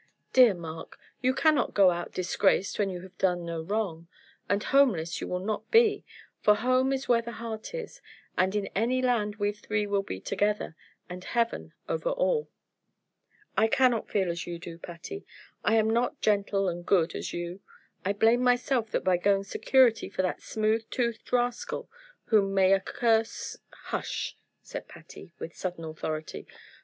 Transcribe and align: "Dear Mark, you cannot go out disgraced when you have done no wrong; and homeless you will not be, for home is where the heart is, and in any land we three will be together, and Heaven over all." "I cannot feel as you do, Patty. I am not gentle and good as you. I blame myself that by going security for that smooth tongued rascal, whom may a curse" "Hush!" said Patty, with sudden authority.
"Dear 0.33 0.55
Mark, 0.55 0.97
you 1.21 1.31
cannot 1.31 1.75
go 1.75 1.91
out 1.91 2.11
disgraced 2.11 2.79
when 2.79 2.89
you 2.89 3.01
have 3.01 3.15
done 3.19 3.45
no 3.45 3.61
wrong; 3.61 4.07
and 4.49 4.63
homeless 4.63 5.21
you 5.21 5.27
will 5.27 5.37
not 5.45 5.69
be, 5.69 6.03
for 6.41 6.55
home 6.55 6.91
is 6.91 7.07
where 7.07 7.21
the 7.21 7.33
heart 7.33 7.75
is, 7.75 8.01
and 8.35 8.55
in 8.55 8.65
any 8.73 8.99
land 9.03 9.35
we 9.35 9.51
three 9.51 9.85
will 9.85 10.01
be 10.01 10.19
together, 10.19 10.75
and 11.07 11.23
Heaven 11.23 11.73
over 11.87 12.09
all." 12.09 12.49
"I 13.55 13.67
cannot 13.67 14.09
feel 14.09 14.31
as 14.31 14.47
you 14.47 14.57
do, 14.57 14.79
Patty. 14.79 15.23
I 15.63 15.75
am 15.75 15.87
not 15.87 16.19
gentle 16.19 16.67
and 16.67 16.83
good 16.83 17.13
as 17.13 17.31
you. 17.31 17.59
I 18.03 18.13
blame 18.13 18.41
myself 18.41 18.89
that 18.93 19.03
by 19.03 19.17
going 19.17 19.43
security 19.43 20.09
for 20.09 20.23
that 20.23 20.41
smooth 20.41 20.83
tongued 20.89 21.31
rascal, 21.31 21.91
whom 22.25 22.55
may 22.55 22.73
a 22.73 22.79
curse" 22.79 23.57
"Hush!" 23.89 24.35
said 24.63 24.87
Patty, 24.87 25.31
with 25.37 25.55
sudden 25.55 25.83
authority. 25.85 26.47